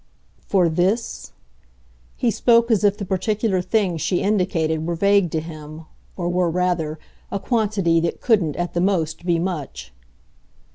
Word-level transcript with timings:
"For 0.47 0.67
'this'?" 0.67 1.31
He 2.17 2.31
spoke 2.31 2.71
as 2.71 2.83
if 2.83 2.97
the 2.97 3.05
particular 3.05 3.61
thing 3.61 3.97
she 3.97 4.21
indicated 4.23 4.83
were 4.87 4.95
vague 4.95 5.29
to 5.29 5.39
him 5.39 5.85
or 6.17 6.27
were, 6.27 6.49
rather, 6.49 6.97
a 7.31 7.37
quantity 7.39 7.99
that 7.99 8.19
couldn't, 8.19 8.55
at 8.55 8.73
the 8.73 8.81
most, 8.81 9.27
be 9.27 9.37
much. 9.37 9.93